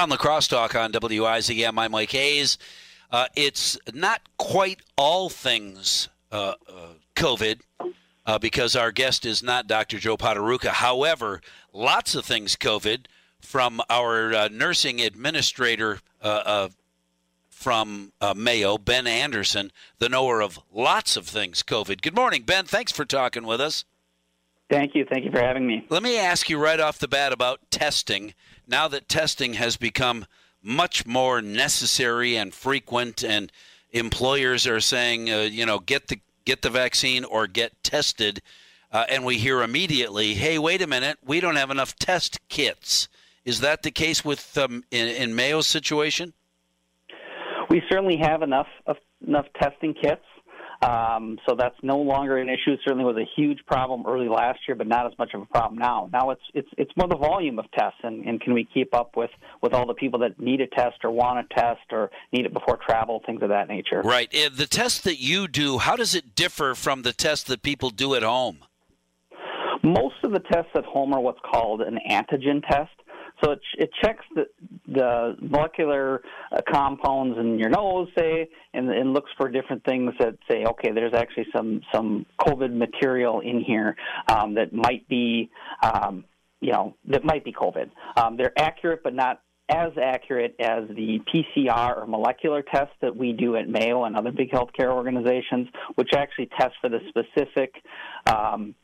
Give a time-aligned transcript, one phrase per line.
[0.00, 2.56] On the crosstalk on WIZM, I'm Mike Hayes.
[3.10, 7.60] Uh, it's not quite all things uh, uh, COVID
[8.24, 9.98] uh, because our guest is not Dr.
[9.98, 10.68] Joe Poterucha.
[10.68, 11.42] However,
[11.74, 13.08] lots of things COVID
[13.40, 16.00] from our uh, nursing administrator
[17.50, 22.00] from Mayo, Ben Anderson, the knower of lots of things COVID.
[22.00, 22.64] Good morning, Ben.
[22.64, 23.84] Thanks for talking with us.
[24.70, 25.04] Thank you.
[25.04, 25.84] Thank you for having me.
[25.88, 28.34] Let me ask you right off the bat about testing.
[28.68, 30.26] Now that testing has become
[30.62, 33.50] much more necessary and frequent, and
[33.90, 38.40] employers are saying, uh, you know, get the get the vaccine or get tested,
[38.92, 43.08] uh, and we hear immediately, hey, wait a minute, we don't have enough test kits.
[43.44, 46.32] Is that the case with um, in, in Mayo's situation?
[47.68, 50.24] We certainly have enough of, enough testing kits.
[50.82, 52.72] Um, so that's no longer an issue.
[52.72, 55.46] It Certainly was a huge problem early last year, but not as much of a
[55.46, 56.08] problem now.
[56.10, 59.14] Now it's it's it's more the volume of tests, and, and can we keep up
[59.14, 59.30] with
[59.60, 62.54] with all the people that need a test or want a test or need it
[62.54, 64.00] before travel, things of that nature.
[64.02, 64.30] Right.
[64.30, 68.14] The test that you do, how does it differ from the test that people do
[68.14, 68.60] at home?
[69.82, 72.90] Most of the tests at home are what's called an antigen test.
[73.42, 74.46] So it, it checks the,
[74.92, 80.36] the molecular uh, compounds in your nose, say, and, and looks for different things that
[80.50, 83.96] say, okay, there's actually some some COVID material in here
[84.28, 85.50] um, that might be,
[85.82, 86.24] um,
[86.60, 87.90] you know, that might be COVID.
[88.16, 93.32] Um, they're accurate, but not as accurate as the PCR or molecular test that we
[93.32, 97.72] do at Mayo and other big healthcare organizations, which actually test for the specific
[98.26, 98.74] um,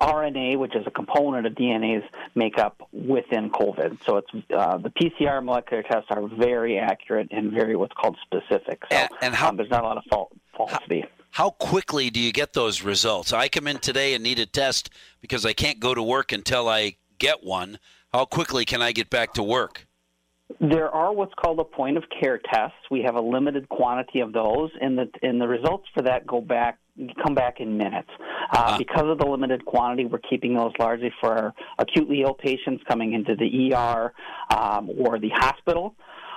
[0.00, 3.98] RNA, which is a component of DNA's makeup within COVID.
[4.04, 8.82] So it's uh, the PCR molecular tests are very accurate and very what's called specific.
[8.90, 11.02] So and, and how, um, there's not a lot of fal- falsity.
[11.02, 13.32] How, how quickly do you get those results?
[13.32, 14.90] I come in today and need a test
[15.20, 17.78] because I can't go to work until I get one.
[18.12, 19.86] How quickly can I get back to work?
[20.58, 22.78] There are what's called a point of care tests.
[22.90, 26.40] We have a limited quantity of those, and the and the results for that go
[26.40, 26.78] back
[27.22, 28.08] come back in minutes.
[28.18, 28.78] Uh, uh-huh.
[28.78, 33.12] Because of the limited quantity, we're keeping those largely for our acutely ill patients coming
[33.12, 34.12] into the ER
[34.50, 35.94] um, or the hospital.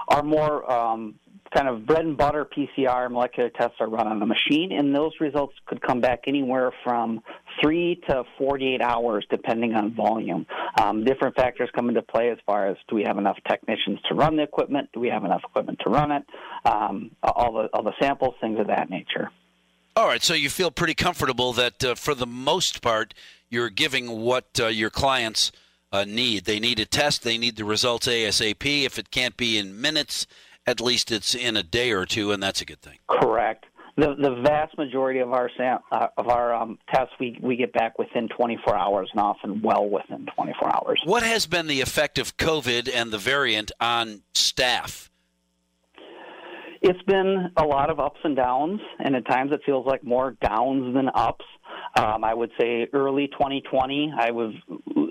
[0.09, 1.16] Our more um,
[1.53, 5.12] kind of bread and butter PCR molecular tests are run on a machine, and those
[5.19, 7.22] results could come back anywhere from
[7.62, 10.46] three to 48 hours, depending on volume.
[10.81, 14.16] Um, different factors come into play as far as do we have enough technicians to
[14.16, 14.90] run the equipment?
[14.94, 16.24] Do we have enough equipment to run it?
[16.66, 19.30] Um, all the all the samples, things of that nature.
[19.96, 23.13] All right, so you feel pretty comfortable that uh, for the most part
[23.50, 25.52] you're giving what uh, your clients
[25.92, 26.46] uh, need.
[26.46, 28.84] They need a test, they need the results ASAP.
[28.84, 30.25] If it can't be in minutes,
[30.66, 32.97] at least it's in a day or two, and that's a good thing.
[33.09, 33.66] Correct.
[33.96, 37.72] The, the vast majority of our sam- uh, of our um, tests we, we get
[37.74, 41.01] back within 24 hours, and often well within 24 hours.
[41.06, 45.12] What has been the effect of COVID and the variant on staff?
[46.81, 50.35] It's been a lot of ups and downs, and at times it feels like more
[50.41, 51.45] downs than ups.
[51.95, 54.53] Um, I would say early 2020, I was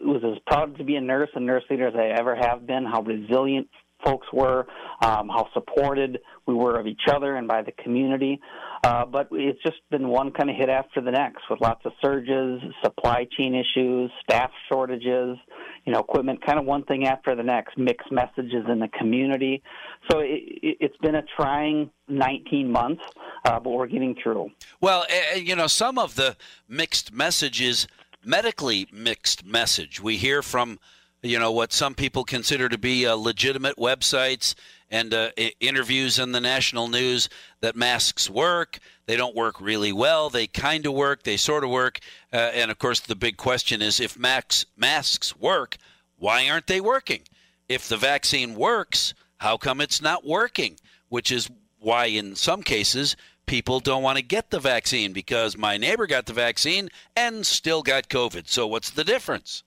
[0.04, 2.84] was as proud to be a nurse and nurse leader as I ever have been.
[2.84, 3.68] How resilient
[4.04, 4.66] folks were,
[5.00, 8.40] um, how supported we were of each other and by the community.
[8.84, 11.92] Uh, but it's just been one kind of hit after the next with lots of
[12.02, 15.38] surges, supply chain issues, staff shortages,
[15.84, 19.62] you know, equipment, kind of one thing after the next, mixed messages in the community.
[20.10, 23.02] So it, has been a trying 19 months,
[23.44, 24.50] uh, but we're getting through.
[24.80, 26.36] Well, you know, some of the
[26.68, 27.86] mixed messages,
[28.24, 30.80] medically mixed message, we hear from
[31.22, 34.54] you know what some people consider to be uh, legitimate websites
[34.90, 37.28] and uh, interviews in the national news
[37.60, 41.70] that masks work they don't work really well they kind of work they sort of
[41.70, 42.00] work
[42.32, 45.76] uh, and of course the big question is if max, masks work
[46.18, 47.22] why aren't they working?
[47.68, 50.76] If the vaccine works how come it's not working?
[51.08, 51.50] Which is
[51.80, 53.16] why in some cases
[53.46, 57.82] people don't want to get the vaccine because my neighbor got the vaccine and still
[57.82, 58.48] got covid.
[58.48, 59.64] So what's the difference?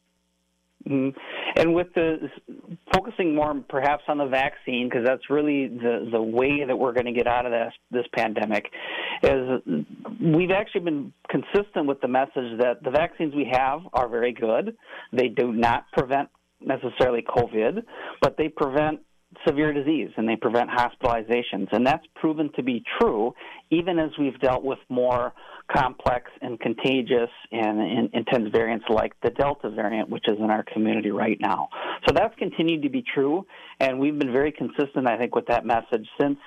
[0.87, 1.19] Mm-hmm.
[1.57, 2.29] And with the
[2.93, 7.05] focusing more perhaps on the vaccine, because that's really the the way that we're going
[7.05, 8.65] to get out of this this pandemic,
[9.23, 9.61] is
[10.21, 14.75] we've actually been consistent with the message that the vaccines we have are very good.
[15.13, 16.29] They do not prevent
[16.59, 17.83] necessarily COVID,
[18.21, 18.99] but they prevent
[19.45, 21.67] severe disease and they prevent hospitalizations.
[21.71, 23.33] And that's proven to be true
[23.71, 25.33] even as we've dealt with more
[25.75, 30.63] complex and contagious and, and, intense variants like the Delta variant, which is in our
[30.63, 31.69] community right now.
[32.07, 33.47] So that's continued to be true,
[33.79, 36.37] and we've been very consistent, I think, with that message since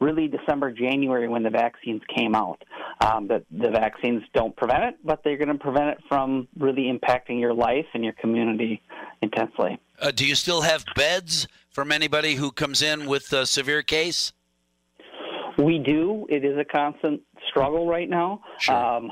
[0.00, 2.62] really December, January when the vaccines came out.
[3.00, 6.92] um, that the vaccines don't prevent it, but they're going to prevent it from really
[6.92, 8.82] impacting your life and your community
[9.22, 9.78] intensely.
[10.00, 14.32] Uh, do you still have beds from anybody who comes in with a severe case?
[15.58, 16.26] We do.
[16.28, 18.40] It is a constant struggle right now.
[18.58, 18.74] Sure.
[18.74, 19.10] Um,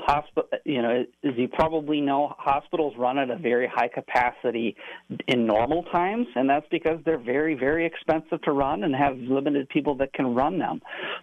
[0.65, 4.75] you know, as you probably know, hospitals run at a very high capacity
[5.27, 9.69] in normal times, and that's because they're very, very expensive to run and have limited
[9.69, 10.81] people that can run them.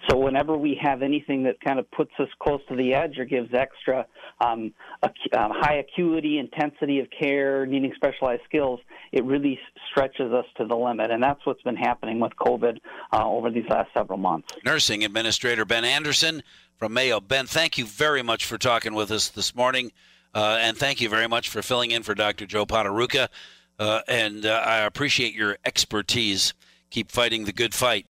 [0.09, 3.25] So whenever we have anything that kind of puts us close to the edge or
[3.25, 4.07] gives extra
[4.41, 4.73] um,
[5.05, 8.81] ac- um, high acuity, intensity of care, needing specialized skills,
[9.13, 9.59] it really
[9.91, 12.79] stretches us to the limit, and that's what's been happening with COVID
[13.13, 14.49] uh, over these last several months.
[14.65, 16.43] Nursing Administrator Ben Anderson
[16.77, 17.21] from Mayo.
[17.21, 19.93] Ben, thank you very much for talking with us this morning,
[20.35, 22.45] uh, and thank you very much for filling in for Dr.
[22.45, 23.29] Joe Poterucha.
[23.79, 26.53] Uh, and uh, I appreciate your expertise.
[26.91, 28.05] Keep fighting the good fight.